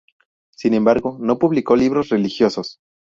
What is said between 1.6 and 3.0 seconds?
libros religiosos.